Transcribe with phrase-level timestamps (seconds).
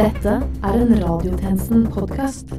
[0.00, 0.32] Dette
[0.64, 2.52] er en Radiotjenesten-podkast.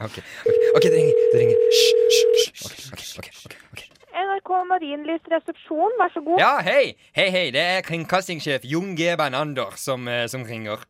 [0.00, 0.14] Ok,
[0.48, 1.18] ok, ok, det ringer.
[1.32, 1.58] Det ringer.
[1.66, 2.86] Hysj, hysj, hysj.
[2.92, 3.82] Ok, ok, ok, ok, ok.
[4.22, 6.40] NRK Marienlyst resepsjon, vær så god.
[6.40, 6.94] Ja, hei!
[7.12, 9.10] Hei, hei, det er kringkastingssjef Jon G.
[9.20, 10.80] Bernander som, eh, som ringer.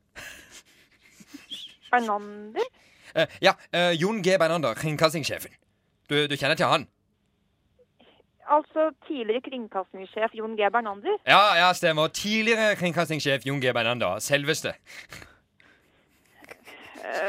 [1.90, 2.70] Bernander?
[3.16, 4.38] Eh, ja, eh, Jon G.
[4.38, 5.50] Bernander, kringkastingssjefen.
[6.06, 6.86] Du, du kjenner til han?
[8.50, 10.70] Altså tidligere kringkastingssjef Jon G.
[10.74, 11.16] Bernander?
[11.26, 12.08] Ja, ja, stemmer.
[12.08, 13.72] Tidligere kringkastingssjef Jon G.
[13.72, 14.18] Bernander.
[14.18, 14.74] Selveste.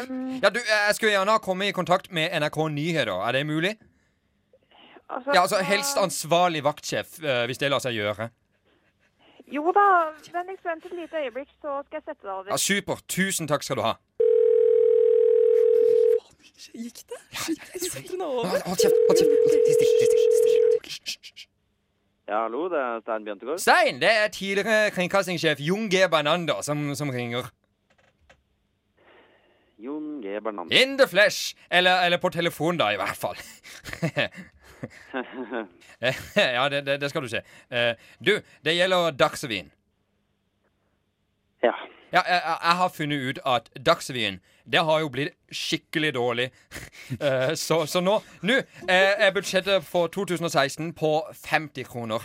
[0.09, 3.27] Um, Ja, du, Jeg skulle gjerne ha kommet i kontakt med NRK Nyheter.
[3.27, 3.77] Er det mulig?
[5.09, 8.29] altså, Ja, altså Helst ansvarlig vaktsjef, eh, hvis det lar seg gjøre.
[9.51, 9.85] Jo da,
[10.34, 12.49] vennligst vent et lite øyeblikk, så skal jeg sette deg over.
[12.49, 12.95] Ja, Super.
[13.07, 13.93] Tusen takk skal du ha.
[16.73, 17.20] Gikk det?
[17.73, 18.48] Jeg setter hold over.
[18.48, 18.95] Hold hold kjeft.
[19.07, 19.31] hold kjeft.
[22.31, 23.58] Ja, hallo, det er Stein Bjørntegård.
[23.59, 25.99] Stein, det er tidligere kringkastingssjef Jon G.
[26.12, 27.49] Bernander som, som ringer.
[29.77, 30.40] Jon G.
[30.40, 30.71] Bernander.
[30.82, 31.55] In the flesh.
[31.71, 33.35] Eller, eller på telefon, da, i hvert fall.
[36.55, 37.43] ja, det, det, det skal du se.
[37.68, 37.93] Eh,
[38.26, 39.71] du, det gjelder Dagsrevyen.
[41.63, 41.76] ja.
[42.12, 44.40] Ja, jeg, jeg har funnet ut at Dagsrevyen
[44.71, 46.51] det har jo blitt skikkelig dårlig.
[47.21, 52.21] uh, så, så nå Nå eh, er budsjettet for 2016 på 50 kroner.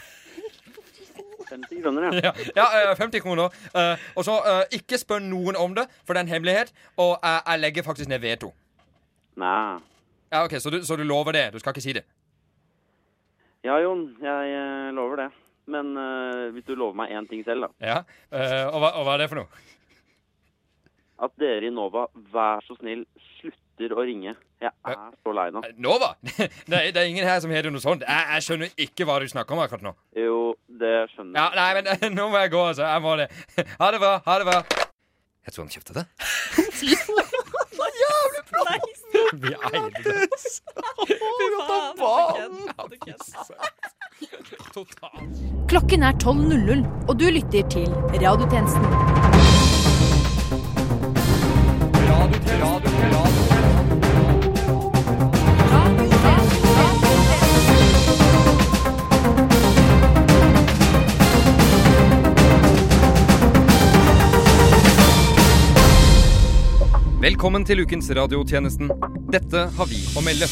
[1.48, 2.32] 50 kroner, ja.
[2.56, 3.44] Ja, ja eh, 50 kroner.
[3.74, 6.72] Uh, og så uh, ikke spør noen om det, for det er en hemmelighet.
[6.96, 8.52] Og jeg, legger faktisk ned veto.
[9.36, 9.78] Nei.
[10.32, 11.52] Ja, ok, så du, så du lover det?
[11.52, 12.02] Du skal ikke si det?
[13.64, 15.30] Ja, Jon, jeg eh, lover det.
[15.66, 17.70] Men uh, hvis du lover meg én ting selv, da.
[17.82, 17.98] Ja,
[18.30, 19.64] uh, og, hva, og hva er det for noe?
[21.26, 23.06] At dere i Nova, vær så snill,
[23.38, 24.34] slutter å ringe.
[24.60, 25.62] Jeg er så lei nå.
[25.64, 26.10] Eh, Nova?
[26.22, 28.04] det, er, det er ingen her som heter noe sånt.
[28.04, 29.94] Jeg, jeg skjønner ikke hva du snakker om akkurat nå.
[30.16, 31.40] Jo, det skjønner jeg.
[31.40, 32.84] Ja, Nei, men nå må jeg gå, altså.
[32.88, 33.30] Jeg må det.
[33.80, 34.14] Ha det bra.
[34.28, 34.60] Ha det bra.
[35.46, 36.06] Jeg tror han kjøpte det.
[39.36, 40.28] Vi eide det.
[41.08, 42.56] Vi måtte ha banen!
[44.74, 45.68] Totalt.
[45.68, 47.88] Klokken er 12.00, og du lytter til
[48.22, 48.86] Radiotjenesten.
[67.26, 68.90] Velkommen til ukens radiotjenesten.
[69.34, 70.46] Dette har vi å melde.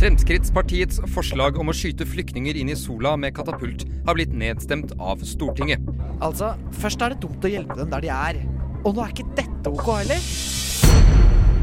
[0.00, 5.20] Fremskrittspartiets forslag om å skyte flyktninger inn i sola med katapult har blitt nedstemt av
[5.28, 5.84] Stortinget.
[6.24, 8.38] Altså, først er det dumt å hjelpe dem der de er.
[8.80, 10.24] Og nå er ikke dette ok heller.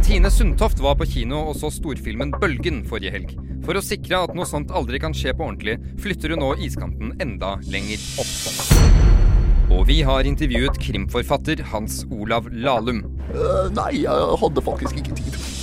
[0.05, 3.33] Tine Sundtoft var på kino og så storfilmen Bølgen forrige helg.
[3.65, 7.17] For å sikre at noe sånt aldri kan skje på ordentlig, flytter hun nå iskanten
[7.17, 8.37] enda lenger opp.
[9.73, 13.01] Og vi har intervjuet krimforfatter Hans Olav Lahlum.
[13.33, 15.56] Uh, nei, jeg hadde faktisk ikke tid.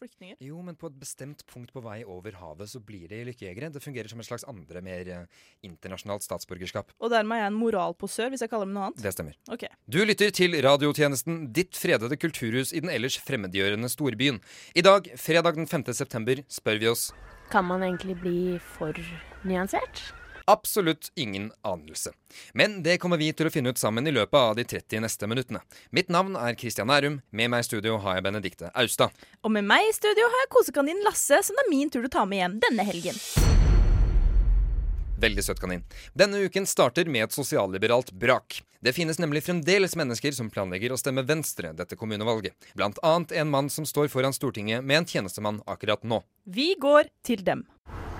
[0.00, 0.38] Flyktninger.
[0.44, 3.70] Jo, men på et bestemt punkt på vei over havet så blir det lykkejegere.
[3.74, 6.94] Det fungerer som et slags andre, mer eh, internasjonalt statsborgerskap.
[6.98, 9.02] Og dermed er jeg en moralposør, hvis jeg kaller dem noe annet.
[9.04, 9.38] Det stemmer.
[9.52, 9.66] Ok.
[9.90, 14.40] Du lytter til radiotjenesten Ditt fredede kulturhus i den ellers fremmedgjørende storbyen.
[14.74, 15.90] I dag, fredag den 5.
[15.94, 17.10] september, spør vi oss
[17.50, 18.40] Kan man egentlig bli
[18.76, 18.96] for
[19.44, 20.10] nyansert?
[20.50, 22.12] Absolutt ingen anelse.
[22.54, 25.30] Men det kommer vi til å finne ut sammen i løpet av de 30 neste
[25.30, 25.62] minuttene.
[25.94, 27.20] Mitt navn er Christian Nærum.
[27.30, 29.14] Med meg i studio har jeg Benedikte Austad.
[29.44, 32.12] Og med meg i studio har jeg kosekaninen Lasse, som det er min tur til
[32.12, 33.59] å ta med hjem denne helgen.
[35.20, 35.82] Veldig søt kanin.
[36.16, 38.62] Denne uken starter med et sosialliberalt brak.
[38.80, 42.54] Det finnes nemlig fremdeles mennesker som planlegger å stemme Venstre dette kommunevalget.
[42.78, 46.22] Blant annet en mann som står foran Stortinget med en tjenestemann akkurat nå.
[46.48, 47.66] Vi går til dem.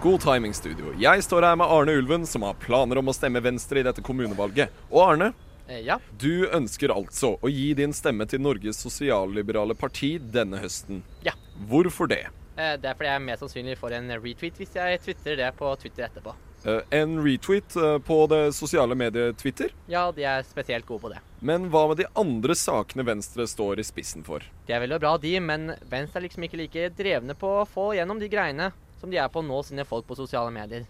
[0.03, 0.93] God timing, studio.
[1.01, 4.05] Jeg står her med Arne Ulven, som har planer om å stemme Venstre i dette
[4.05, 4.69] kommunevalget.
[4.91, 5.33] Og Arne,
[5.69, 5.99] Ja.
[6.19, 11.03] du ønsker altså å gi din stemme til Norges sosialliberale parti denne høsten.
[11.25, 11.33] Ja.
[11.69, 12.27] Hvorfor det?
[12.59, 15.57] Eh, Det er fordi jeg er mest sannsynlig får en retweet hvis jeg twitrer det
[15.57, 16.35] på Twitter etterpå.
[16.65, 19.71] Eh, En retweet eh, på det sosiale mediet Twitter?
[19.89, 21.21] Ja, de er spesielt gode på det.
[21.41, 24.45] Men hva med de andre sakene Venstre står i spissen for?
[24.69, 27.69] De er vel og bra, de, men Venstre er liksom ikke like drevne på å
[27.69, 30.85] få gjennom de greiene som de er på å nå sine folk på sosiale medier.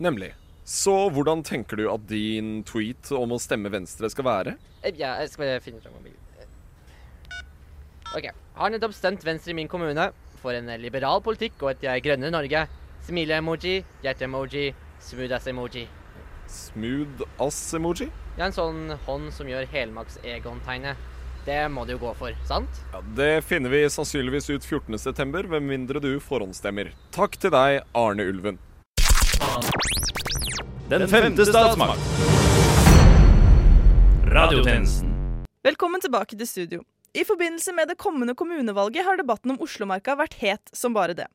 [0.00, 0.32] Nemlig.
[0.64, 4.56] Så hvordan tenker du at din tweet om å stemme Venstre skal være?
[4.82, 6.16] Eh, Ja, jeg skal bare finne fram mobilen.
[8.16, 8.30] OK.
[8.56, 10.08] Har nettopp stemt Venstre i min kommune
[10.40, 12.64] for en liberal politikk og et grønnere Norge.
[13.06, 14.70] Smile-emoji, hjerte-emoji,
[15.00, 15.86] smooth-ass-emoji.
[16.46, 18.10] Smooth ass-emoji?
[18.36, 20.96] Ja, en sånn hånd som gjør helmaks-Egon-tegnet.
[21.46, 22.82] Det må det jo gå for, sant?
[22.92, 26.92] Ja, det finner vi sannsynligvis ut 14.9., med mindre du forhåndsstemmer.
[27.16, 28.60] Takk til deg, Arne Ulven.
[30.90, 32.00] Den femte statsmakt.
[34.30, 35.08] Radiotjenesten.
[35.64, 36.84] Velkommen tilbake til studio.
[37.16, 41.26] I forbindelse med det kommende kommunevalget har debatten om Oslomarka vært het som bare det.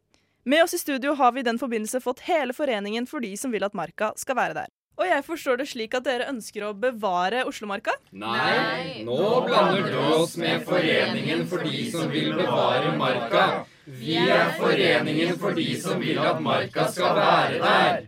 [0.47, 3.50] Med oss i studio har vi i den forbindelse fått hele foreningen for de som
[3.50, 4.68] vil at marka skal være der.
[5.01, 7.95] Og jeg forstår det slik at dere ønsker å bevare Oslomarka?
[8.13, 13.47] Nei, nå blander du oss med Foreningen for de som vil bevare marka.
[13.89, 18.06] Vi er Foreningen for de som vil at marka skal være der.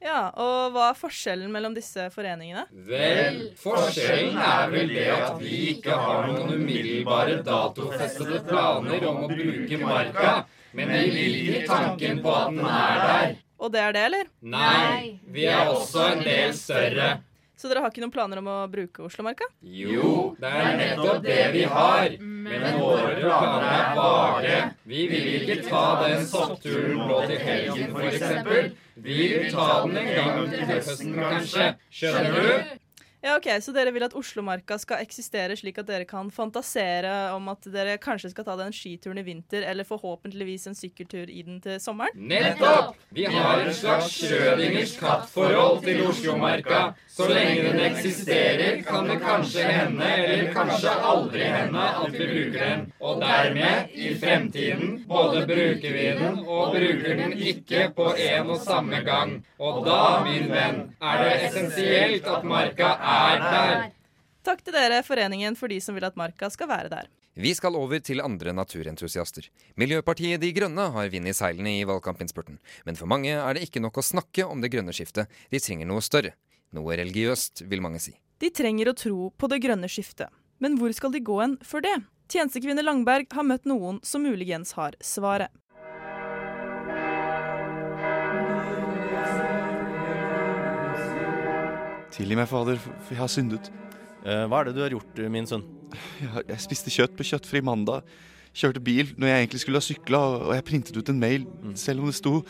[0.00, 2.68] Ja, og hva er forskjellen mellom disse foreningene?
[2.86, 9.34] Vel, forskjellen er vel det at vi ikke har noen umiddelbare datofestede planer om å
[9.34, 10.38] bruke marka,
[10.72, 13.34] men vi liker tanken på at den er der.
[13.60, 14.30] Og det er det, eller?
[14.40, 17.10] Nei, vi er også en del større.
[17.60, 19.44] Så dere har ikke noen planer om å bruke Oslomarka?
[19.60, 22.14] Jo, det er nettopp det vi har.
[22.24, 24.54] Men våre planer er vage.
[24.88, 28.72] Vi vil ikke ta den soppturen nå til helgen, f.eks.
[29.04, 31.66] Vi vil ta den en gang til høsten, kanskje.
[32.00, 32.79] Skjønner du?
[33.22, 37.50] Ja, ok, Så dere vil at Oslomarka skal eksistere slik at dere kan fantasere om
[37.52, 41.58] at dere kanskje skal ta den skituren i vinter, eller forhåpentligvis en sykkeltur i den
[41.60, 42.16] til sommeren?
[42.16, 42.96] Nettopp!
[43.12, 46.80] Vi har en slags Schrødingers kattforhold til Oslomarka.
[47.10, 52.64] Så lenge den eksisterer, kan det kanskje hende, eller kanskje aldri hende, at vi bruker
[52.64, 52.86] den.
[53.04, 58.64] Og dermed, i fremtiden, både bruker vi den og bruker den ikke på en og
[58.64, 59.36] samme gang.
[59.60, 63.09] Og da, min venn, er det essensielt at marka er
[63.46, 63.88] der.
[64.46, 67.10] Takk til dere, Foreningen for de som vil at marka skal være der.
[67.40, 69.46] Vi skal over til andre naturentusiaster.
[69.78, 72.58] Miljøpartiet De Grønne har vind i seilene i valgkampinnspurten.
[72.84, 75.30] Men for mange er det ikke nok å snakke om det grønne skiftet.
[75.52, 76.34] De trenger noe større.
[76.74, 78.16] Noe religiøst, vil mange si.
[78.42, 80.32] De trenger å tro på det grønne skiftet.
[80.60, 81.94] Men hvor skal de gå hen for det?
[82.30, 85.50] Tjenestekvinne Langberg har møtt noen som muligens har svaret.
[92.14, 93.70] Tilgi meg, fader, for jeg har syndet.
[94.24, 95.64] Eh, hva er det du har gjort, min sønn?
[96.20, 98.04] Jeg, jeg spiste kjøtt på kjøttfri mandag.
[98.50, 101.46] Kjørte bil når jeg egentlig skulle ha sykla, og jeg printet ut en mail.
[101.78, 102.40] Selv om det sto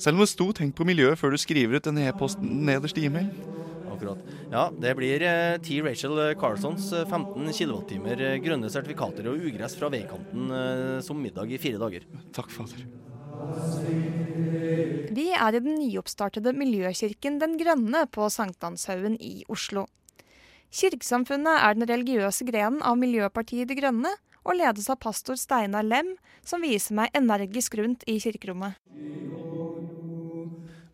[0.00, 3.04] Selv om det sto 'tenk på miljøet' før du skriver ut en e-post nederst i
[3.04, 3.28] e-mail.
[3.92, 4.18] Akkurat.
[4.50, 5.82] Ja, det blir eh, T.
[5.84, 11.76] Rachel eh, 15 kWt grønne sertifikater og ugress fra veikanten eh, som middag i fire
[11.76, 12.08] dager.
[12.32, 12.86] Takk, fader.
[15.10, 19.86] Vi er i den nyoppstartede miljøkirken Den Grønne på Sankthanshaugen i Oslo.
[20.70, 24.12] Kirkesamfunnet er den religiøse grenen av Miljøpartiet De Grønne,
[24.46, 26.14] og ledes av pastor Steinar Lem,
[26.46, 28.78] som viser meg energisk rundt i kirkerommet.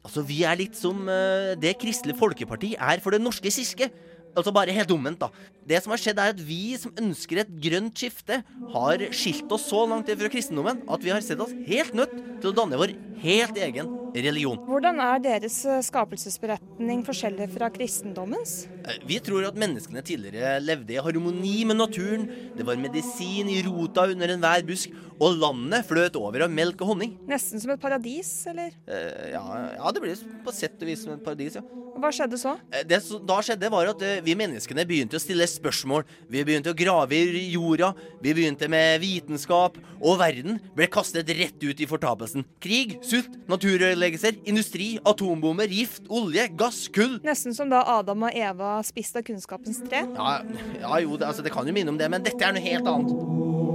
[0.06, 3.90] Altså, Vi er litt som eh, det Kristelig Folkeparti er for Det norske kirke.
[4.36, 5.30] Altså bare helt omvendt, da.
[5.66, 8.42] Det som har skjedd, er at vi som ønsker et grønt skifte,
[8.74, 12.12] har skilt oss så langt fra kristendommen at vi har sett oss helt nødt
[12.42, 12.92] til å danne vår
[13.22, 14.60] helt egen religion.
[14.68, 18.66] Hvordan er deres eh, skapelsesberetning forskjellig fra kristendommens?
[18.84, 22.28] Eh, Vi tror at menneskene tidligere levde i harmoni med naturen.
[22.56, 26.92] Det var medisin i rota under enhver busk, og landet fløt over av melk og
[26.92, 27.16] honning.
[27.30, 28.74] Nesten som et paradis, eller?
[28.86, 29.42] Eh, ja,
[29.78, 31.64] ja, det blir på sett og vis som et paradis, ja.
[31.96, 32.56] Hva skjedde så?
[32.70, 36.04] Eh, Det som da skjedde, var at eh, vi menneskene begynte å stille spørsmål.
[36.28, 37.94] Vi begynte å grave i jorda.
[38.20, 39.78] Vi begynte med vitenskap.
[39.96, 42.44] Og verden ble kastet rett ut i fortapelsen.
[42.60, 47.16] Krig, sult, naturødeleggelser, industri, atombomber, gift, olje, gass, kull.
[47.24, 50.04] Nesten som da Adam og Eva spiste av kunnskapens tre?
[50.04, 50.36] Ja,
[50.82, 52.92] ja jo, det, altså, det kan jo minne om det, men dette er noe helt
[52.92, 53.65] annet.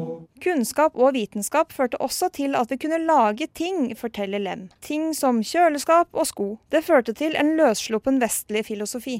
[0.42, 4.68] Kunnskap og vitenskap førte også til at vi kunne lage ting, forteller Lem.
[4.84, 6.50] Ting som kjøleskap og sko.
[6.74, 9.20] Det førte til en løssluppen vestlig filosofi.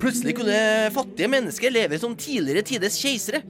[0.00, 0.60] Plutselig kunne
[0.94, 3.42] fattige mennesker leve som tidligere tides keisere.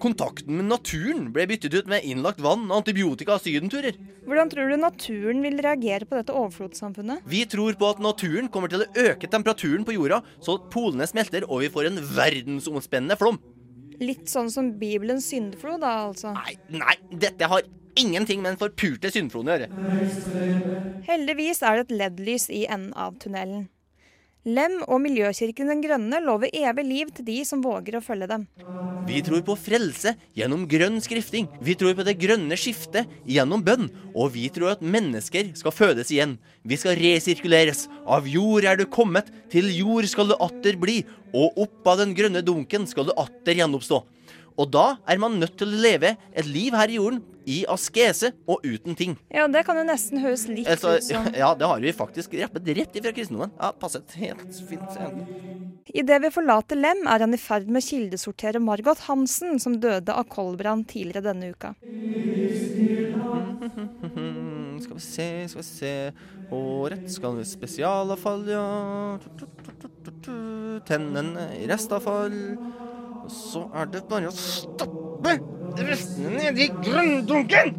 [0.00, 3.98] Kontakten med naturen ble byttet ut med innlagt vann, antibiotika og sydenturer.
[4.24, 7.20] Hvordan tror du naturen vil reagere på dette overflodssamfunnet?
[7.28, 11.08] Vi tror på at naturen kommer til å øke temperaturen på jorda, så at polene
[11.10, 13.36] smelter og vi får en verdensomspennende flom.
[14.00, 16.32] Litt sånn som Bibelens syndflod, da, altså?
[16.36, 17.66] Nei, nei, dette har
[18.00, 19.68] ingenting med den forpulte syndfloden å gjøre.
[21.08, 23.68] Heldigvis er det et LED-lys i enden av tunnelen.
[24.48, 28.46] Lem og Miljøkirken Den Grønne lover evig liv til de som våger å følge dem.
[29.04, 31.44] Vi tror på frelse gjennom grønn skrifting.
[31.60, 33.90] Vi tror på det grønne skiftet gjennom bønn.
[34.14, 36.38] Og vi tror at mennesker skal fødes igjen.
[36.64, 37.84] Vi skal resirkuleres.
[38.08, 41.02] Av jord er du kommet, til jord skal du atter bli.
[41.36, 44.00] Og opp av den grønne dunken skal du atter gjenoppstå.
[44.60, 48.32] Og da er man nødt til å leve et liv her i jorden i askese
[48.50, 49.16] og uten ting.
[49.32, 52.36] Ja, det kan jo nesten høres litt Altså, ut som ja, det har vi faktisk
[52.40, 53.54] rappet rett ifra kristendommen.
[53.56, 55.00] Ja, passet helt fint.
[55.90, 60.12] Idet vi forlater Lem, er han i ferd med å kildesortere Margot Hansen, som døde
[60.14, 61.74] av koldbrann tidligere denne uka.
[64.80, 65.90] Skal vi se, skal vi se
[66.48, 68.64] Håret skal i spesialavfall, ja.
[70.88, 72.38] Tennene i restavfall.
[73.30, 75.36] Så er det bare å stoppe
[75.78, 77.76] restene nedi grønndunken!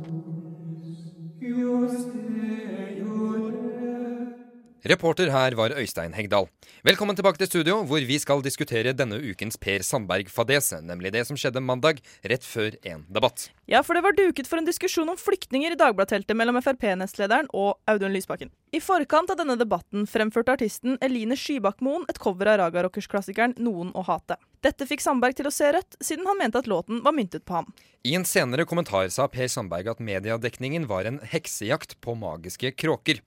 [4.82, 6.48] Reporter her var Øystein Hegdal.
[6.82, 11.38] Velkommen tilbake til studio, hvor vi skal diskutere denne ukens Per Sandberg-fadese, nemlig det som
[11.38, 13.52] skjedde mandag rett før en debatt.
[13.70, 17.78] Ja, for det var duket for en diskusjon om flyktninger i Dagbladet-teltet mellom Frp-nestlederen og
[17.94, 18.50] Audun Lysbakken.
[18.74, 23.94] I forkant av denne debatten fremførte artisten Eline Skybakmoen et cover av Raga Rockers-klassikeren 'Noen
[23.94, 24.42] å hate'.
[24.66, 27.54] Dette fikk Sandberg til å se rødt, siden han mente at låten var myntet på
[27.54, 27.70] ham.
[28.02, 33.22] I en senere kommentar sa Per Sandberg at mediedekningen var en heksejakt på magiske kråker.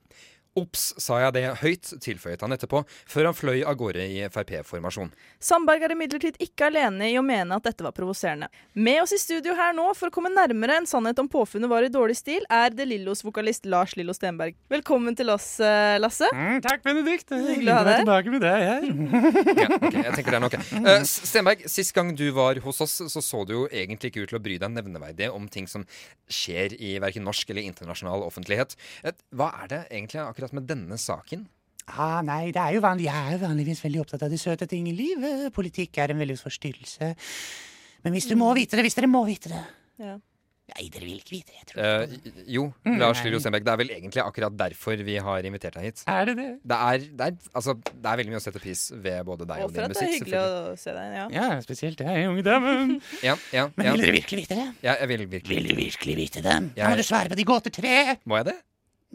[0.55, 2.79] Ops, sa jeg det høyt, tilføyet han etterpå,
[3.11, 5.09] før han fløy av gårde i Frp-formasjon.
[5.43, 8.47] Sandberg er imidlertid ikke alene i å mene at dette var provoserende.
[8.71, 11.83] Med oss i studio her nå for å komme nærmere en sannhet om påfunnet var
[11.83, 14.55] i dårlig stil, er De Lillos-vokalist Lars Lillo Stenberg.
[14.71, 16.31] Velkommen til oss, eh, Lasse.
[16.31, 17.35] Mm, takk, Benedikt.
[17.35, 18.05] Hyggelig å ha deg.
[18.05, 18.89] tilbake med deg her.
[19.65, 20.57] Ja, ok, jeg tenker det er nok.
[20.71, 24.31] Uh, Stenberg, sist gang du var hos oss, så så du jo egentlig ikke ut
[24.31, 25.83] til å bry deg nevneverdig om ting som
[26.31, 28.75] skjer i verken norsk eller internasjonal offentlighet.
[29.35, 31.47] Hva er det egentlig akkurat med denne saken?
[31.87, 33.05] Ah, nei, det er jo vanlig.
[33.05, 35.51] Jeg er vanligvis veldig opptatt av de søte ting i livet.
[35.53, 37.15] Politikk er en veldig forstyrrelse.
[38.03, 39.63] Men hvis du må vite det, hvis dere må vite det
[39.99, 40.17] Ja.
[40.65, 41.57] Nei, dere vil ikke vite det.
[41.59, 41.83] Jeg tror.
[41.85, 43.19] Eh, jo, Mm, Lars.
[43.23, 46.01] Lillo Stenberg, det er vel egentlig akkurat derfor vi har invitert deg hit.
[46.09, 46.47] Er det det?
[46.65, 49.61] Det er, det er, altså, det er veldig mye å sette pris ved både deg
[49.61, 50.25] Og og, for din at det er musikk.
[50.25, 51.13] hyggelig å se deg.
[51.13, 51.27] Ja.
[51.29, 52.95] Ja, spesielt jeg, unge damen.
[53.21, 53.91] Ja, ja, Men ja.
[53.93, 54.67] vil dere virkelig vite det?
[54.81, 55.55] Ja, jeg vil virkelig.
[55.55, 56.57] Vil du virkelig vite det?
[56.73, 58.17] Da Jeg- må du svare på De gåter tre.
[58.25, 58.57] Må jeg det?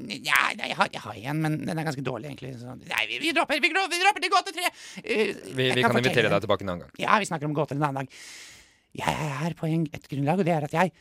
[0.09, 2.55] Ja, nei, jeg har, jeg har en, men den er ganske dårlig, egentlig.
[2.61, 4.71] Så, nei, vi, vi dropper vi, vi dropper til gåte tre.
[5.01, 6.95] Uh, Vi, vi kan kan invitere deg tilbake en annen gang.
[7.03, 8.21] Ja, vi snakker om gåter en annen dag.
[9.01, 10.95] Jeg er her på en, et grunnlag, og det er at jeg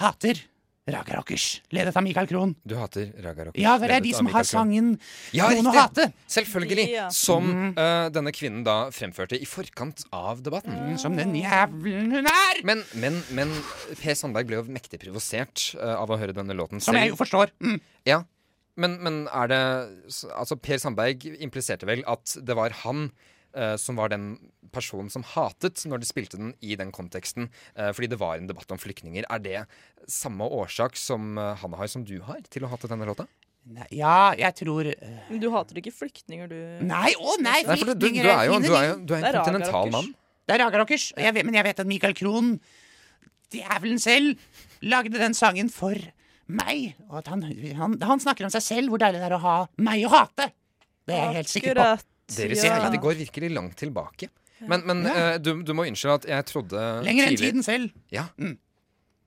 [0.00, 0.42] hater
[0.90, 2.54] Raga Rockers, ledet av Michael Krohn.
[2.66, 3.62] Du hater Raga Rockers.
[3.62, 4.94] Ja, det er de som har sangen
[5.36, 6.08] Ja, Noen å hate.
[6.30, 6.86] Selvfølgelig.
[6.90, 7.06] Ja.
[7.14, 10.74] Som eh, denne kvinnen da fremførte i forkant av debatten.
[10.74, 12.62] Mm, Som den jævelen hun er!
[12.66, 13.52] Men, men, men
[14.00, 17.20] Per Sandberg ble jo mektig provosert uh, av å høre denne låten Som jeg jo
[17.20, 17.52] forstår.
[17.62, 17.78] Mm.
[18.08, 18.22] Ja,
[18.80, 19.60] men, men er det
[20.32, 23.10] Altså, Per Sandberg impliserte vel at det var han
[23.54, 24.32] eh, som var den
[24.74, 28.48] personen som hatet når de spilte den i den konteksten, eh, fordi det var en
[28.50, 29.26] debatt om flyktninger.
[29.30, 29.62] Er det
[30.10, 33.26] samme årsak som eh, han har, som du har, til å hate denne låta?
[33.70, 36.60] Nei, Ja, jeg tror eh, Men du hater ikke flyktninger, du?
[36.86, 39.26] Nei, å nei, Nei, du, du, flyktninger er jo fine, du er, jo, du er
[39.26, 40.14] en kontinental mann.
[40.48, 42.54] Det er Raga Rockers, og jeg vet, men jeg vet at Michael Krohn,
[43.52, 44.40] djevelen selv,
[44.82, 45.98] lagde den sangen for
[46.50, 46.94] meg.
[47.08, 47.44] Og at han,
[47.78, 50.50] han, han snakker om seg selv, hvor deilig det er å ha meg å hate.
[51.08, 51.90] Det er jeg helt sikker på.
[52.30, 52.70] Deres Ja.
[52.76, 54.28] kjærlighet går virkelig langt tilbake.
[54.68, 55.14] Men, men Ja.
[55.34, 57.94] eh, du, du må unnskylde at jeg trodde Lenger enn tiden selv.
[58.12, 58.26] Ja.
[58.38, 58.58] Mm.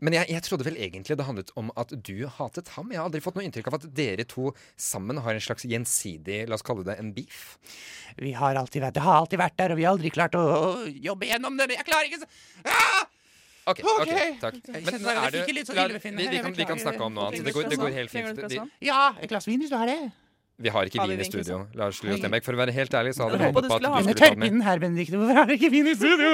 [0.04, 2.90] Men jeg, jeg trodde vel egentlig det handlet om at du hatet ham.
[2.92, 6.42] Jeg har aldri fått noe inntrykk av at dere to sammen har en slags gjensidig
[6.52, 7.58] La oss kalle det en beef.
[8.20, 10.44] Vi har alltid vært, det har alltid vært der, og vi har aldri klart å,
[10.44, 11.70] å jobbe gjennom det.
[11.78, 12.28] Jeg klarer ikke så
[12.68, 13.06] ah!
[13.66, 14.16] Ok, ok, Ok.
[14.42, 14.58] takk.
[14.68, 17.46] Men kjenner er sånn la- vi, vi, kan, vi kan snakke om noe annet.
[17.46, 18.44] Det går, det går helt fint.
[18.52, 20.12] Vi, Ja, et glass vin hvis du har det.
[20.64, 21.68] vi har ikke vin i studio.
[21.76, 23.82] Lars Lillo Stenberg, for å være helt ærlig, så hadde Jeg vi håpet på at
[23.82, 24.62] du skulle ta med.
[24.68, 25.16] her, Benedikte.
[25.18, 26.30] Hvorfor er det ikke vin i studio?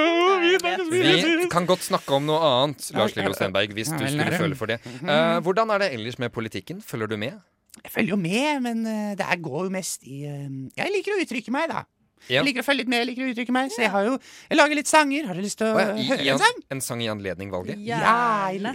[0.90, 4.66] Vi kan godt snakke om noe annet, Lars Lillo Stenberg, hvis du skulle føle for
[4.70, 4.80] det.
[5.02, 6.82] Uh, hvordan er det ellers med politikken?
[6.82, 7.38] Følger du med?
[7.84, 11.20] Jeg følger jo med, men eh, det går jo mest i eh, Jeg liker å
[11.22, 11.84] uttrykke meg, da.
[12.28, 12.40] Ja.
[12.40, 13.72] Jeg liker å følge litt med, jeg liker å uttrykke meg.
[13.74, 15.28] Så jeg har jo Jeg lager litt sanger.
[15.30, 16.60] Har du lyst til å oh, ja, i, høre en sang?
[16.76, 17.80] en sang i anledning valget?
[17.80, 18.74] Gjerne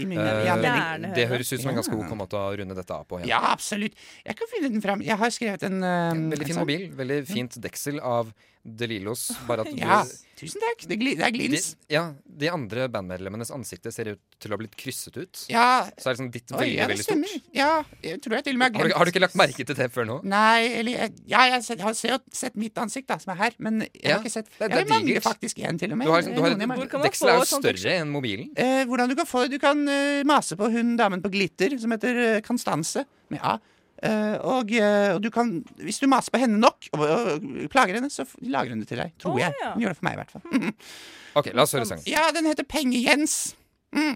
[1.15, 3.21] det høres ut som en ganske god måte å runde dette av på.
[3.29, 3.95] Ja, absolutt.
[4.25, 5.05] Jeg kan finne den fram.
[5.05, 6.65] Jeg har skrevet en Veldig en fin sang.
[6.65, 6.89] mobil.
[6.95, 8.33] Veldig fint deksel av
[8.65, 9.27] De Lillos.
[9.45, 9.99] Bare at du, Ja,
[10.39, 10.87] tusen takk.
[10.89, 11.67] Det, gli, det er de, glins.
[11.91, 15.43] ja, de andre bandmedlemmenes ansikter ser ut til å ha blitt krysset ut.
[15.53, 17.45] Ja, Så er det sånn ditt Oi, veldig, ja, det veldig stort.
[17.55, 17.69] Ja,
[18.03, 19.87] jeg tror jeg til og med Har du, har du ikke lagt merke til det
[19.93, 20.17] før nå?
[20.25, 23.39] Nei, eller jeg- Ja, jeg har sett, har sett, sett mitt ansikt, da, som er
[23.43, 25.27] her, men jeg Ja, har ikke sett det det, det er mangler digert.
[25.29, 26.05] faktisk en, til og med.
[26.07, 28.49] Du har, liksom- du har Deksel er jo større enn mobilen.
[28.57, 31.91] Eh, hvordan du kan få Du kan uh, mase på hun damen på glitter som
[31.91, 33.05] heter eh, Constance.
[33.29, 33.57] Med A.
[34.03, 37.95] Eh, og, eh, og du kan Hvis du maser på henne nok og, og plager
[37.95, 39.13] henne, så lager hun det til deg.
[39.21, 39.53] Tror oh, jeg.
[39.63, 39.73] ja.
[39.73, 40.73] Hun gjør det for meg, i hvert fall.
[41.35, 42.05] Ok, la oss høre sangen.
[42.07, 43.57] ja, den heter Penge-Jens.
[43.91, 44.13] Mm.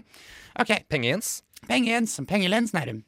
[0.62, 0.78] Okay.
[0.88, 1.42] Penge-Jens.
[1.68, 3.02] Penge-Jens som Pengelens, Nærum.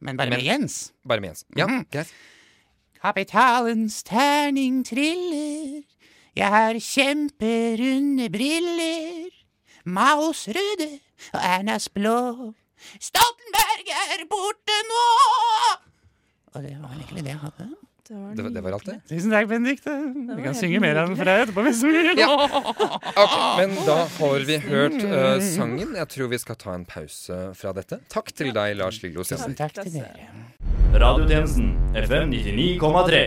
[0.00, 0.92] Men bare Men- med Jens.
[1.08, 1.44] Bare med Jens.
[1.56, 1.84] Ja, mm.
[1.92, 2.14] greit.
[3.02, 5.82] Kapitalens terning triller.
[6.36, 9.28] Jeg har kjemperunde briller.
[9.84, 11.00] Maos røde
[11.32, 12.54] og Ernas blå.
[13.00, 15.89] Stoltenberg er borte nå!
[16.54, 17.66] Og det var egentlig det jeg hadde.
[18.10, 18.96] Det, var- det var alt, det?
[19.06, 19.92] Tusen takk, Benedikte.
[20.34, 22.22] Vi kan synge mer av den for deg etterpå hvis du vil.
[22.26, 25.92] Ok, men da har vi hørt uh, sangen.
[26.00, 28.00] Jeg tror vi skal ta en pause fra dette.
[28.10, 29.54] Takk til deg, Lars Lillo Sender.
[29.60, 30.26] Takk til dere.
[30.98, 31.70] Radiotjenesten
[32.02, 33.22] FM 99,3.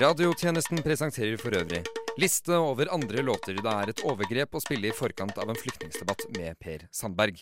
[0.00, 1.84] Radiotjenesten presenterer for øvrig
[2.18, 6.28] liste over andre låter det er et overgrep å spille i forkant av en flyktningsdebatt
[6.38, 7.40] med Per Sandberg.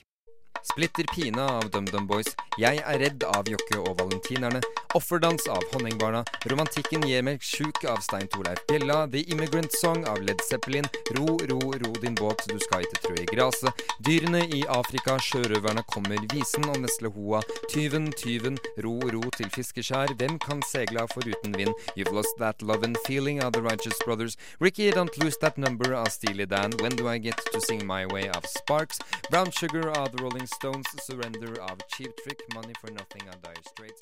[0.62, 4.60] Splitter pine av DumDum Boys, Jeg er redd av Jokke og Valentinerne,
[4.94, 10.20] Offerdans av Honningbarna, Romantikken gir meg sjuk av Stein Torleif Bjella, The Immigrant Song av
[10.22, 14.62] Led Zeppelin, Ro, ro, ro din båt, du skal ikke trø i graset, Dyrene i
[14.70, 17.42] Afrika, Sjørøverne kommer, Visen og Neslehoa,
[17.72, 22.84] Tyven, tyven, ro, ro til fiskeskjær, Hvem kan segla foruten vind, You've lost that love
[22.86, 26.96] and feeling av The Righteous Brothers, Ricky Don't Lose That Number av Steely Dan, When
[26.96, 30.86] Do I Get To Sing My Way av Sparks, Brown Sugar av The Rolling Stones,
[31.06, 34.00] Surrender av Cheap Trick, Money for Nothing av Dire Straits.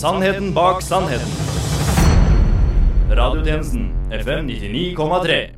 [0.00, 1.28] Sannheten bak sannheten.
[3.10, 5.54] Radiotjenesten FM 99,3.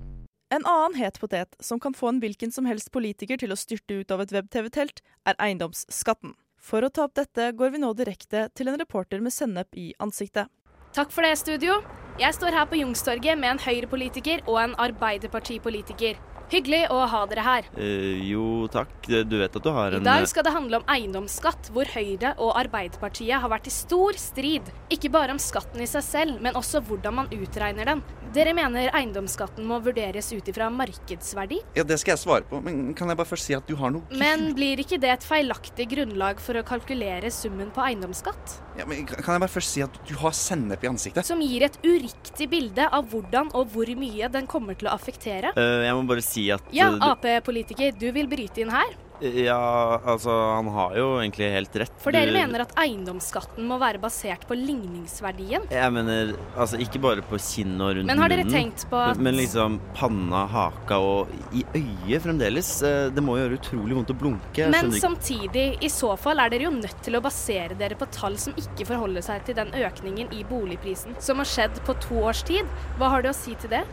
[0.54, 4.00] En annen het potet som kan få en hvilken som helst politiker til å styrte
[4.00, 6.34] ut av et web-TV-telt, er eiendomsskatten.
[6.58, 9.92] For å ta opp dette går vi nå direkte til en reporter med sennep i
[9.98, 10.50] ansiktet.
[10.94, 11.80] Takk for det, studio.
[12.20, 16.20] Jeg står her på Jungstorget med en Høyre-politiker og en Arbeiderparti-politiker.
[16.52, 17.68] Hyggelig å ha dere her.
[17.76, 18.92] Eh, jo, takk.
[19.08, 22.34] Du vet at du har en I dag skal det handle om eiendomsskatt, hvor Høyre
[22.38, 24.68] og Arbeiderpartiet har vært i stor strid.
[24.92, 28.04] Ikke bare om skatten i seg selv, men også hvordan man utregner den.
[28.34, 31.60] Dere mener eiendomsskatten må vurderes ut ifra markedsverdi?
[31.78, 33.92] Ja, Det skal jeg svare på, men kan jeg bare først si at du har
[33.94, 38.56] noe Men blir ikke det et feilaktig grunnlag for å kalkulere summen på eiendomsskatt?
[38.74, 41.22] ja, men Kan jeg bare først si at du har sennep i ansiktet?
[41.28, 45.54] Som gir et uriktig bilde av hvordan og hvor mye den kommer til å affektere?
[45.54, 48.92] Uh, Jeg må bare si at Ja, eh, Ap-politiker, du vil bryte inn her?
[49.22, 51.92] Ja, altså, han har jo egentlig helt rett.
[52.02, 55.62] For dere Du- mener at eiendomsskatten må være basert på ligningsverdien?
[55.70, 58.98] Jeg mener, altså ikke bare på kinn og rundt Men har dere munnen, tenkt på
[58.98, 62.82] at- Men liksom panna, haka og i øyet fremdeles.
[62.82, 64.68] Eh, Det må gjøre utrolig vondt å blunke.
[64.68, 68.10] Men skjønner samtidig, i så fall er dere jo nødt til å basere dere på
[68.10, 72.14] tall som ikke forholder seg til den økningen i boligprisen som har skjedd på to
[72.24, 72.66] års tid.
[72.98, 73.84] Hva har du å si til det?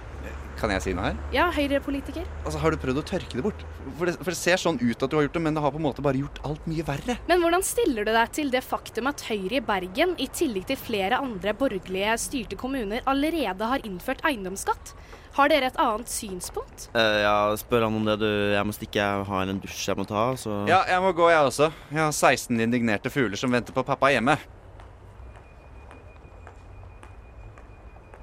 [0.61, 1.15] Kan jeg si noe her?
[1.33, 2.25] Ja, Høyre-politiker.
[2.45, 3.63] Altså, Har du prøvd å tørke det bort?
[3.97, 5.73] For det, for det ser sånn ut at du har gjort det, men det har
[5.73, 7.15] på en måte bare gjort alt mye verre.
[7.31, 10.77] Men hvordan stiller du deg til det faktum at Høyre i Bergen, i tillegg til
[10.77, 14.93] flere andre borgerlige styrte kommuner, allerede har innført eiendomsskatt?
[15.33, 16.89] Har dere et annet synspunkt?
[16.93, 18.27] Uh, Ja, spør han om det, du.
[18.53, 21.25] Jeg må stikke, jeg har en dusj jeg må ta, så Ja, jeg må gå,
[21.31, 21.71] jeg også.
[21.89, 24.35] Jeg har 16 indignerte fugler som venter på pappa hjemme.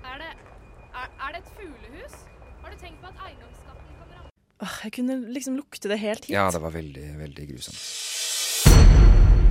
[0.05, 0.31] Er det,
[0.93, 2.15] er, er det et fuglehus?
[2.63, 6.27] Har du tenkt på at eiendomsskatten kan ramme Åh, jeg kunne liksom lukte det helt
[6.27, 6.35] hit.
[6.35, 7.83] Ja, det var veldig, veldig grusomt.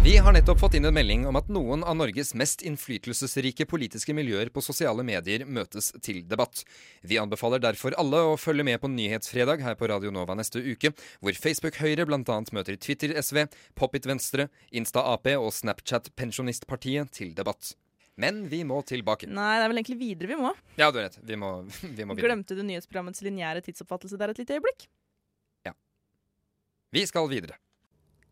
[0.08, 4.14] Vi har nettopp fått inn en melding om at noen av Norges mest innflytelsesrike politiske
[4.16, 6.62] miljøer på sosiale medier møtes til debatt.
[7.04, 10.94] Vi anbefaler derfor alle å følge med på Nyhetsfredag her på Radio Nova neste uke,
[11.20, 12.38] hvor Facebook Høyre bl.a.
[12.56, 17.74] møter Twitter SV, Popit Venstre, Insta Ap og Snapchat Pensjonistpartiet til debatt.
[18.18, 19.28] Men vi må tilbake.
[19.30, 20.54] Nei, det er vel egentlig videre vi må.
[20.80, 21.20] Ja, du har rett.
[21.22, 21.52] Vi må,
[21.98, 22.32] vi må videre.
[22.32, 24.88] Glemte du nyhetsprogrammets lineære tidsoppfattelse der et lite øyeblikk?
[26.98, 27.60] Vi skal videre.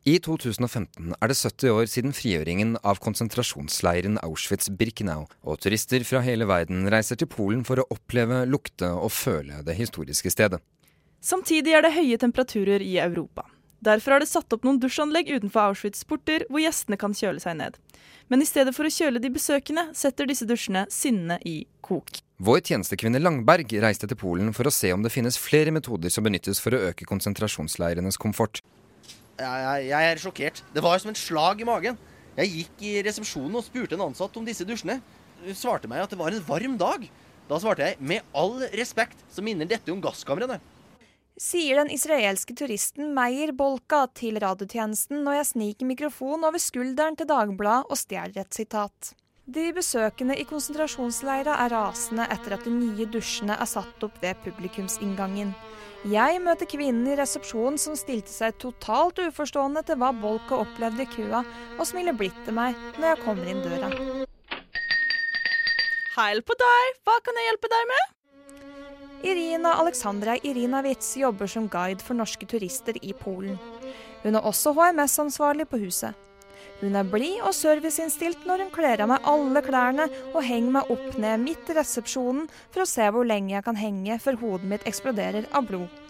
[0.10, 6.48] I 2015 er det 70 år siden frigjøringen av konsentrasjonsleiren Auschwitz-Birkenau, og turister fra hele
[6.50, 10.62] verden reiser til Polen for å oppleve, lukte og føle det historiske stedet.
[11.22, 13.46] Samtidig er det høye temperaturer i Europa.
[13.86, 17.60] Derfor har det satt opp noen dusjanlegg utenfor Auschwitz porter, hvor gjestene kan kjøle seg
[17.62, 17.78] ned.
[18.34, 22.25] Men i stedet for å kjøle de besøkende, setter disse dusjene sinnene i kok.
[22.36, 26.26] Vår tjenestekvinne Langberg reiste til Polen for å se om det finnes flere metoder som
[26.26, 28.60] benyttes for å øke konsentrasjonsleirenes komfort.
[29.40, 30.60] Jeg, jeg, er sjokkert.
[30.76, 31.96] Det var som et slag i magen.
[32.36, 35.00] Jeg gikk i resepsjonen og spurte en ansatt om disse dusjene.
[35.46, 37.08] Hun svarte meg at det var en varm dag.
[37.48, 40.60] Da svarte jeg med all respekt så minner dette om gasskamrene.
[41.40, 47.32] Sier den israelske turisten Meyer Bolka til radiotjenesten når jeg sniker mikrofon over skulderen til
[47.32, 49.16] Dagbladet og stjeler et sitat.
[49.46, 54.40] De besøkende i konsentrasjonsleira er rasende etter at de nye dusjene er satt opp ved
[54.42, 55.52] publikumsinngangen.
[56.10, 61.12] Jeg møter kvinnen i resepsjonen som stilte seg totalt uforstående til hva Bolka opplevde i
[61.14, 61.44] køa,
[61.78, 63.94] og smiler blidt til meg når jeg kommer inn døra.
[66.18, 67.00] Heil på deg!
[67.06, 68.12] Hva kan jeg hjelpe deg med?
[69.30, 73.62] Irina Aleksandra Irinavits jobber som guide for norske turister i Polen.
[74.26, 76.25] Hun er også HMS-ansvarlig på huset.
[76.82, 80.90] Hun er blid og serviceinnstilt når hun kler av meg alle klærne og henger meg
[80.92, 84.72] opp ned midt i resepsjonen for å se hvor lenge jeg kan henge før hodet
[84.74, 86.02] mitt eksploderer av blod.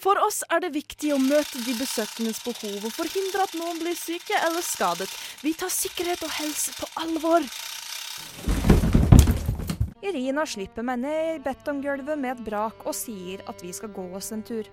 [0.00, 3.96] For oss er det viktig å møte de besøkendes behov og forhindre at noen blir
[3.96, 5.08] syke eller skadet.
[5.44, 7.44] Vi tar sikkerhet og helse på alvor.
[10.00, 14.06] Irina slipper meg ned i betonggulvet med et brak og sier at vi skal gå
[14.16, 14.68] oss en tur.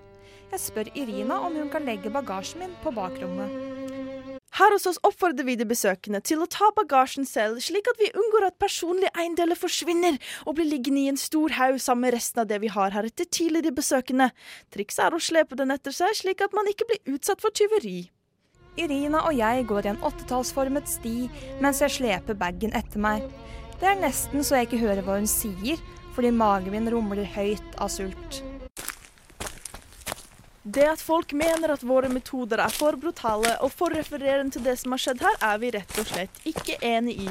[0.48, 4.17] Jeg spør Irina om hun kan legge bagasjen min på bakrommet.
[4.58, 8.10] Her hos oss oppfordrer vi de besøkende til å ta bagasjen selv, slik at vi
[8.10, 12.42] unngår at personlige eiendeler forsvinner og blir liggende i en stor haug sammen med resten
[12.42, 14.30] av det vi har her etter tidligere besøkende.
[14.74, 18.10] Trikset er å slepe den etter seg, slik at man ikke blir utsatt for tyveri.
[18.78, 21.16] Irina og jeg går i en åttetallsformet sti
[21.62, 23.26] mens jeg sleper bagen etter meg.
[23.78, 25.82] Det er nesten så jeg ikke hører hva hun sier,
[26.14, 28.42] fordi magen min rumler høyt av sult.
[30.68, 34.74] Det at folk mener at våre metoder er for brutale og for refererende til det
[34.76, 37.28] som har skjedd her, er vi rett og slett ikke enig i.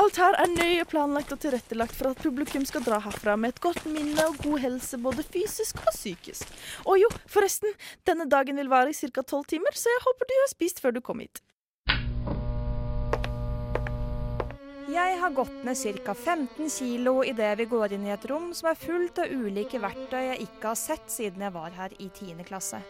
[0.00, 3.60] Alt her er nøye planlagt og tilrettelagt for at publikum skal dra herfra med et
[3.66, 6.48] godt minne og god helse, både fysisk og psykisk.
[6.86, 7.76] Og jo, forresten,
[8.08, 9.20] denne dagen vil vare i ca.
[9.20, 11.44] tolv timer, så jeg håper du har spist før du kom hit.
[14.92, 16.12] Jeg har gått ned ca.
[16.14, 20.20] 15 kilo idet vi går inn i et rom som er fullt av ulike verktøy
[20.20, 22.42] jeg ikke har sett siden jeg var her i 10.
[22.44, 22.82] klasse.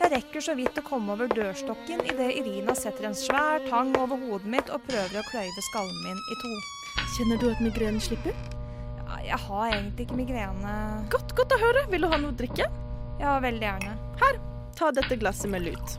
[0.00, 4.18] Jeg rekker så vidt å komme over dørstokken idet Irina setter en svær tang over
[4.24, 6.52] hodet mitt og prøver å kløyve skallen min i to.
[7.14, 8.34] Kjenner du at migrenen slipper?
[9.04, 10.74] Ja, jeg har egentlig ikke migrene.
[11.14, 11.86] Godt, godt å høre.
[11.92, 12.66] Vil du ha noe å drikke?
[13.22, 13.94] Ja, veldig gjerne.
[14.24, 14.42] Her,
[14.78, 15.98] ta dette glasset med lut.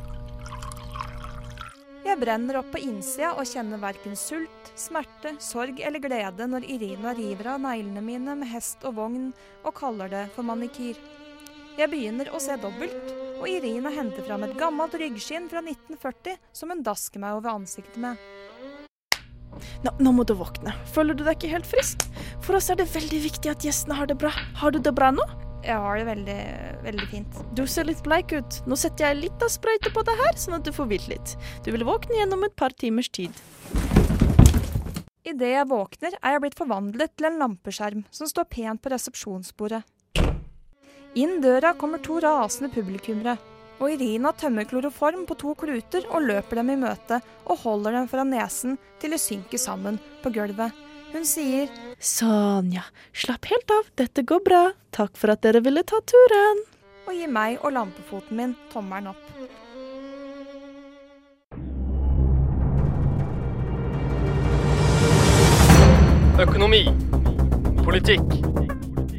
[2.03, 7.13] Jeg brenner opp på innsida og kjenner verken sult, smerte, sorg eller glede når Irina
[7.17, 9.31] river av neglene mine med hest og vogn
[9.63, 10.99] og kaller det for manikyr.
[11.79, 16.73] Jeg begynner å se dobbelt, og Irina henter fram et gammelt ryggskinn fra 1940 som
[16.73, 18.19] hun dasker meg over ansiktet med.
[19.83, 20.73] Nå, nå, må du våkne.
[20.93, 22.03] Føler du deg ikke helt frisk?
[22.43, 24.31] For oss er det veldig viktig at gjestene har det bra.
[24.59, 25.25] Har du det bra nå?
[25.63, 26.41] Jeg har det veldig,
[26.85, 27.39] veldig fint.
[27.55, 28.59] Du ser litt bleik ut.
[28.67, 31.35] Nå setter jeg litt av sprøyte på deg her, sånn at du får hvilt litt.
[31.65, 33.35] Du vil våkne gjennom et par timers tid.
[35.27, 39.81] Idet jeg våkner, er jeg blitt forvandlet til en lampeskjerm som står pent på resepsjonsbordet.
[41.19, 43.35] Inn døra kommer to rasende publikummere,
[43.79, 48.07] og Irina tømmer kloroform på to kluter og løper dem i møte og holder dem
[48.11, 50.75] foran nesen til de synker sammen på gulvet.
[51.09, 52.85] Hun sier Sånn, ja.
[53.11, 53.87] Slapp helt av.
[53.97, 54.61] Dette går bra.
[54.95, 56.61] Takk for at dere ville ta turen.
[57.09, 59.25] Og gir meg og lampefoten min tommelen opp.
[66.39, 66.85] Økonomi.
[67.83, 68.29] Politikk.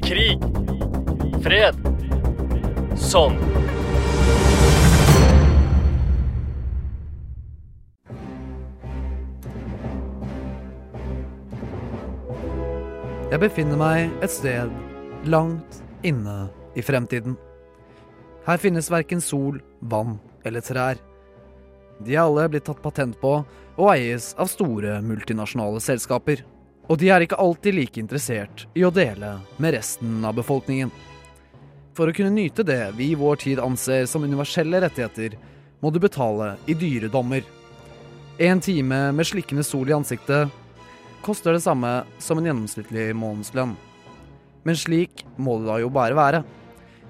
[0.00, 0.40] Krig.
[1.44, 1.76] Fred.
[2.96, 3.34] Sånn.
[13.28, 14.72] Jeg befinner meg et sted
[15.28, 17.34] langt inne i fremtiden.
[18.46, 19.58] Her finnes verken sol,
[19.92, 20.16] vann
[20.48, 20.96] eller trær.
[22.00, 26.40] De er alle blitt tatt patent på og eies av store multinasjonale selskaper.
[26.88, 30.90] Og de er ikke alltid like interessert i å dele med resten av befolkningen.
[31.94, 35.36] For å kunne nyte det vi i vår tid anser som universelle rettigheter,
[35.80, 37.44] må du betale i dyre dommer.
[38.40, 40.48] En time med slikkende sol i ansiktet
[41.24, 43.76] koster det samme som en gjennomsnittlig månedslønn.
[44.64, 46.42] Men slik må det da jo bare være.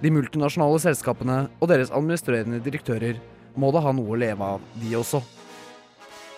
[0.00, 3.18] De multinasjonale selskapene og deres administrerende direktører
[3.58, 5.20] må da ha noe å leve av, de også.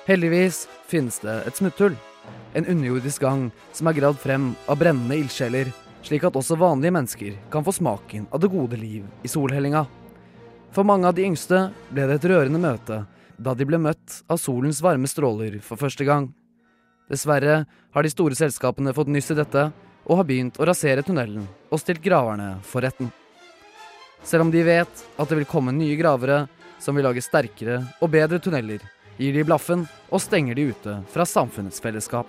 [0.09, 1.95] Heldigvis finnes det et smutthull.
[2.55, 5.71] En underjordisk gang som er gravd frem av brennende ildsjeler,
[6.03, 9.87] slik at også vanlige mennesker kan få smaken av det gode liv i solhellinga.
[10.73, 13.03] For mange av de yngste ble det et rørende møte
[13.43, 16.29] da de ble møtt av solens varme stråler for første gang.
[17.11, 19.67] Dessverre har de store selskapene fått nyss i dette
[20.05, 23.11] og har begynt å rasere tunnelen og stilt graverne for retten.
[24.23, 26.45] Selv om de vet at det vil komme nye gravere
[26.83, 28.83] som vil lage sterkere og bedre tunneler,
[29.23, 32.27] gir de blaffen og stenger de ute fra samfunnets fellesskap.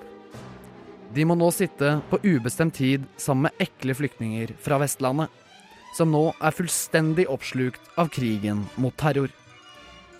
[1.13, 5.29] De må nå sitte på ubestemt tid sammen med ekle flyktninger fra Vestlandet,
[5.93, 9.29] som nå er fullstendig oppslukt av krigen mot terror.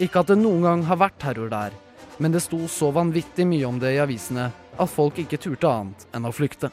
[0.01, 1.73] Ikke at det noen gang har vært terror der,
[2.21, 6.05] men det sto så vanvittig mye om det i avisene at folk ikke turte annet
[6.13, 6.69] enn å flykte.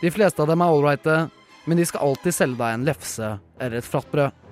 [0.00, 1.18] De fleste av dem er ålreite,
[1.66, 4.42] men de skal alltid selge deg en lefse eller et flatbrød.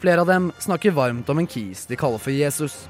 [0.00, 2.84] Flere av dem snakker varmt om en kis de kaller for Jesus.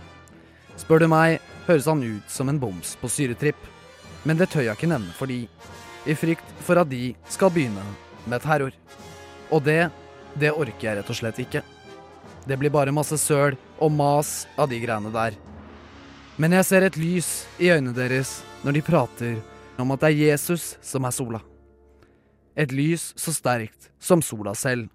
[0.77, 3.59] Spør du meg, høres han ut som en boms på syretripp,
[4.29, 5.47] men det tør jeg ikke nevne for de,
[6.07, 7.83] i frykt for at de skal begynne
[8.27, 8.75] med terror.
[9.51, 9.89] Og det,
[10.39, 11.63] det orker jeg rett og slett ikke.
[12.47, 15.35] Det blir bare masse søl og mas av de greiene der.
[16.37, 17.31] Men jeg ser et lys
[17.63, 19.39] i øynene deres når de prater
[19.81, 21.41] om at det er Jesus som er sola.
[22.57, 24.89] Et lys så sterkt som sola selv.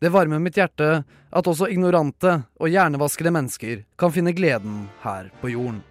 [0.00, 5.52] Det varmer mitt hjerte at også ignorante og hjernevaskede mennesker kan finne gleden her på
[5.52, 5.82] jorden.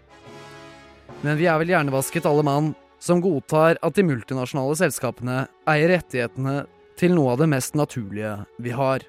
[1.22, 6.64] Men vi er vel hjernevasket alle mann som godtar at de multinasjonale selskapene eier rettighetene
[7.00, 9.06] til noe av det mest naturlige vi har.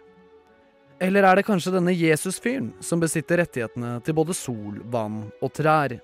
[1.01, 5.97] Eller er det kanskje denne Jesus-fyren som besitter rettighetene til både sol, vann og trær?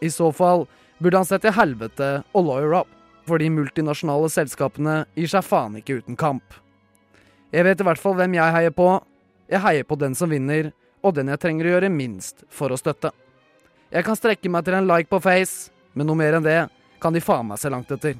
[0.00, 0.64] I så fall
[1.02, 2.88] burde han sett til helvete og lawyer up,
[3.28, 6.56] for de multinasjonale selskapene gir seg faen ikke uten kamp.
[7.48, 8.88] Jeg vet i hvert fall hvem jeg heier på.
[9.48, 12.76] Jeg heier på den som vinner, og den jeg trenger å gjøre minst for å
[12.76, 13.14] støtte.
[13.88, 16.58] Jeg kan strekke meg til en like på Face, men noe mer enn det
[17.00, 18.18] kan de faen meg se langt etter.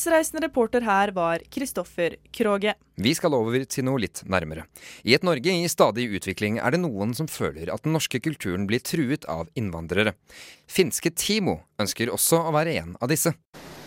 [0.00, 2.72] Tidsreisende reporter her var Kristoffer Kroge.
[2.96, 4.62] Vi skal over til noe litt nærmere.
[5.04, 8.64] I et Norge i stadig utvikling er det noen som føler at den norske kulturen
[8.70, 10.14] blir truet av innvandrere.
[10.64, 13.34] Finske Timo ønsker også å være en av disse.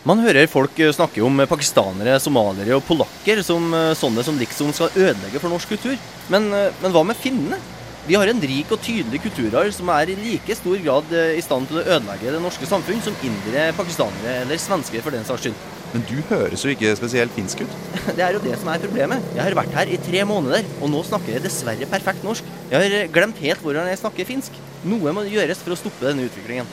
[0.06, 4.70] Man hører folk eh, snakke om pakistanere, somaliere og polakker som eh, sånne som liksom
[4.70, 5.98] skal ødelegge for norsk kultur.
[6.30, 7.58] Men, eh, men hva med finnene?
[8.06, 11.66] Vi har en rik og tydelig kulturarv som er i like stor grad i stand
[11.72, 15.72] til å ødelegge det norske samfunn som indere, pakistanere eller svensker for den saks skyld.
[15.94, 17.74] Men du høres jo ikke spesielt finsk ut.
[18.18, 19.22] Det er jo det som er problemet.
[19.36, 22.48] Jeg har vært her i tre måneder, og nå snakker jeg dessverre perfekt norsk.
[22.72, 24.58] Jeg har glemt helt hvordan jeg snakker finsk.
[24.90, 26.66] Noe må gjøres for å stoppe denne utviklingen.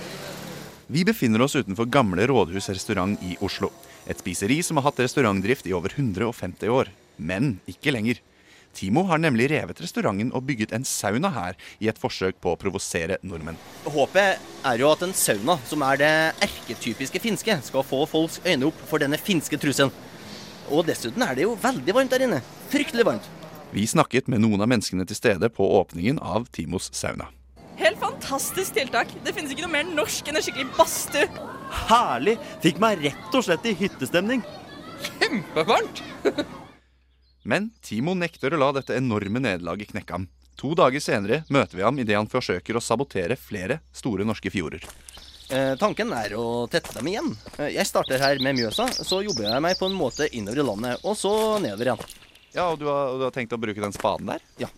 [0.92, 3.70] Vi befinner oss utenfor Gamle Rådhus restaurant i Oslo.
[4.10, 6.90] Et spiseri som har hatt restaurantdrift i over 150 år.
[7.22, 8.18] Men ikke lenger.
[8.74, 12.60] Timo har nemlig revet restauranten og bygget en sauna her i et forsøk på å
[12.60, 13.60] provosere nordmenn.
[13.86, 16.14] Håpet er jo at en sauna, som er det
[16.48, 19.94] erketypiske finske, skal få folks øyne opp for denne finske trusselen.
[20.72, 22.42] Og dessuten er det jo veldig varmt der inne.
[22.72, 23.28] Fryktelig varmt.
[23.72, 27.30] Vi snakket med noen av menneskene til stede på åpningen av Timos sauna.
[27.80, 29.12] Helt fantastisk tiltak.
[29.26, 31.28] Det finnes ikke noe mer norsk enn en skikkelig badstue.
[31.88, 32.38] Herlig!
[32.64, 34.44] Fikk meg rett og slett i hyttestemning.
[35.08, 36.04] Kjempevarmt!
[37.44, 40.28] Men Timo nekter å la dette enorme nederlaget knekke ham.
[40.62, 44.84] To dager senere møter vi ham idet han forsøker å sabotere flere store norske fjorder.
[45.52, 47.32] Eh, tanken er å tette dem igjen.
[47.58, 50.68] Eh, jeg starter her med Mjøsa, så jobber jeg meg på en måte innover i
[50.68, 52.06] landet, og så nedover igjen.
[52.54, 54.46] Ja, og du har, og du har tenkt å bruke den spaden der?
[54.62, 54.70] Ja.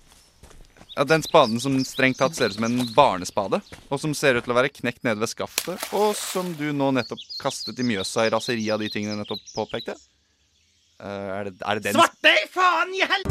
[0.95, 4.45] Ja, Den spaden som strengt tatt ser ut som en barnespade, og som ser ut
[4.45, 8.27] til å være knekt nede ved skaftet, og som du nå nettopp kastet i Mjøsa
[8.27, 9.97] i raseri av de tingene jeg nettopp påpekte?
[10.99, 13.25] Eh, er, det, er det den Svarte i faen i hel...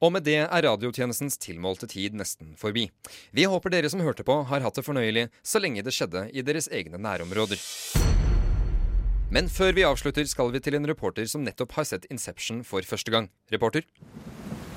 [0.00, 2.86] Og med det er radiotjenestens tilmålte tid nesten forbi.
[3.36, 6.40] Vi håper dere som hørte på, har hatt det fornøyelig så lenge det skjedde i
[6.46, 7.60] deres egne nærområder.
[9.30, 12.82] Men før vi avslutter, skal vi til en reporter som nettopp har sett Inception for
[12.82, 13.28] første gang.
[13.52, 13.84] Reporter?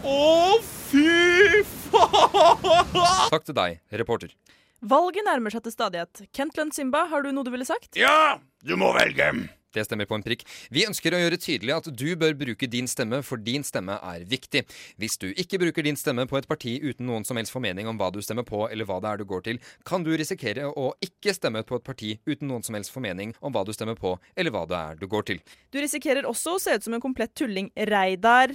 [0.03, 0.59] Å,
[0.91, 3.31] fy faen!
[3.31, 4.35] Takk til deg, reporter.
[4.83, 6.25] Valget nærmer seg til stadighet.
[6.35, 7.95] Kent Lund Simba, har du noe du ville sagt?
[7.95, 9.29] Ja, du må velge.
[9.73, 10.43] Det stemmer på en prikk.
[10.75, 14.25] Vi ønsker å gjøre tydelig at du bør bruke din stemme, for din stemme er
[14.29, 14.65] viktig.
[15.01, 17.97] Hvis du ikke bruker din stemme på et parti uten noen som helst formening om
[17.97, 20.91] hva du stemmer på, eller hva det er du går til, kan du risikere å
[21.01, 24.17] ikke stemme på et parti uten noen som helst formening om hva du stemmer på,
[24.35, 25.41] eller hva det er du går til.
[25.71, 27.71] Du risikerer også å se ut som en komplett tulling.
[27.89, 28.53] Reidar.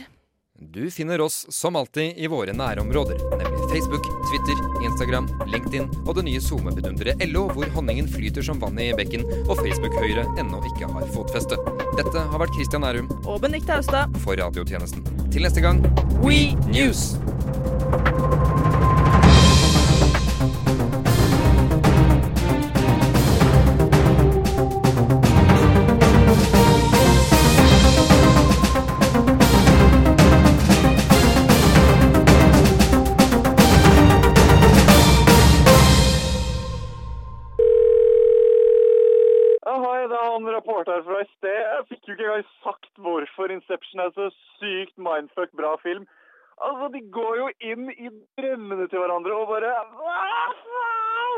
[0.61, 6.25] Du finner oss som alltid i våre nærområder, nemlig Facebook, Twitter, Instagram, LinkedIn og det
[6.27, 11.07] nye SoMe-bedunderet LO, hvor honningen flyter som vann i bekken og Facebook-Høyre ennå ikke har
[11.15, 11.61] fotfeste.
[11.95, 14.19] Dette har vært Christian Nærum Og Benedicte Austad.
[14.25, 15.07] for radiotjenesten.
[15.31, 15.85] Til neste gang,
[16.27, 17.15] We News!
[40.39, 41.59] Han reporteren fra i sted.
[41.59, 46.07] Jeg fikk jo ikke engang sagt hvorfor Inception er så sykt mindfuck bra film.
[46.59, 49.75] Altså, de går jo inn i drømmene til hverandre og bare?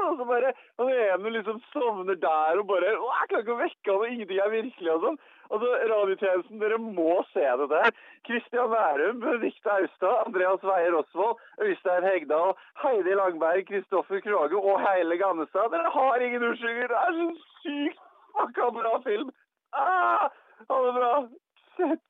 [0.00, 3.60] Og så bare Han ene liksom sovner der og bare «Å, Jeg klarer ikke å
[3.60, 5.20] vekke han, og ingenting er virkelig og sånn.
[5.50, 7.90] Altså, Radiotjenesten, dere må se det der.
[8.28, 15.18] Kristian Værum, Benedicte Austad, Andreas Weier Osvold, Øystein Hegdal, Heidi Langberg, Kristoffer Kroge og hele
[15.20, 15.72] Gannestad.
[15.74, 16.94] Dere har ingen unnskyldninger.
[16.94, 17.28] Det er så
[17.64, 19.30] sykt Fuck, han bra film!
[19.70, 20.28] Ah,
[20.68, 21.28] ha det bra!
[21.76, 22.00] Shit!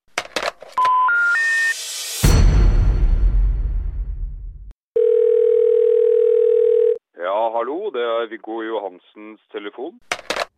[7.21, 10.01] Ja, hallo, det er Viggo Johansens telefon.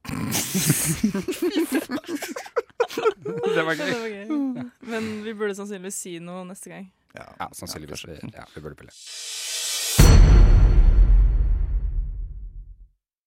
[3.57, 3.89] det var gøy.
[3.89, 3.95] Ja,
[4.93, 6.93] Men vi burde sannsynligvis si noe neste gang.
[7.17, 8.05] Ja, sannsynligvis.
[8.33, 8.91] Ja, vi burde pille.